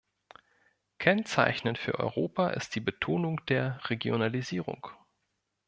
Kennzeichnend 0.97 1.77
für 1.77 1.99
Europa 1.99 2.49
ist 2.49 2.73
die 2.73 2.79
Betonung 2.79 3.45
der 3.45 3.79
Regionalisierung. 3.87 4.87